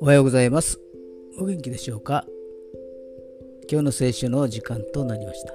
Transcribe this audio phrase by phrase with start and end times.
[0.00, 0.80] おはようございます。
[1.38, 2.26] お元気でしょうか？
[3.70, 5.52] 今日の聖書の時間となりました。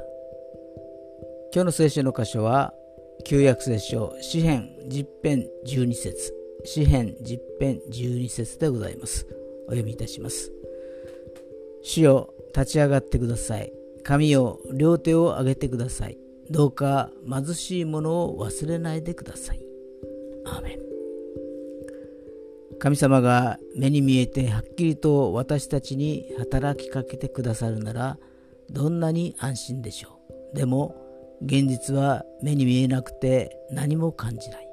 [1.54, 2.74] 今日の聖書の箇所は
[3.26, 6.34] 旧約聖書詩編10編12節
[6.64, 9.28] 詩編10編12節でございます。
[9.68, 10.54] お読みいたします。
[11.82, 13.74] 主よ立ち上がってください。
[14.04, 16.18] 神よ両手を上げてください。
[16.50, 19.60] どうか貧しい者を忘れないでください。
[20.46, 20.80] アーメン。
[22.80, 28.18] 神様が目に見えてはっきりと私たちに働きかけてくださるなら
[28.72, 30.20] どんなに安心でしょ
[30.54, 30.56] う。
[30.56, 30.96] でも
[31.42, 34.68] 現実は目に見えなくて何も感じない。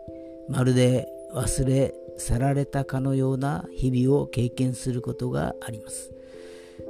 [0.48, 6.15] まるで忘れ去られたかのような日々を経験することがあります。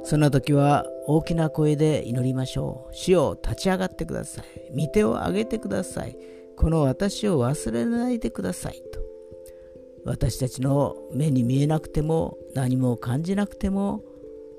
[0.03, 2.95] そんな時は大きな声で祈りましょう。
[2.95, 4.79] 死を立ち上がってください。
[4.79, 6.17] 御手を上げてください。
[6.55, 8.81] この私を忘れないでください。
[8.91, 8.99] と。
[10.05, 14.03] 私たちの目に見えなくても何も感じなくても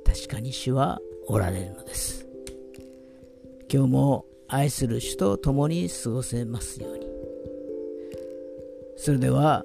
[0.05, 2.27] 確かに主はおられるのです。
[3.73, 7.07] 今日も愛する主と共に過ごせますように。
[8.97, 9.65] それでは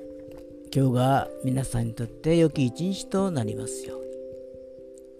[0.75, 4.02] 今日が皆さんにとって良き一日となりますよう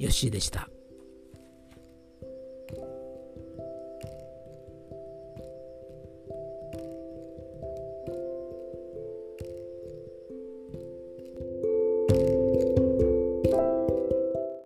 [0.04, 0.68] ヨッシーでした。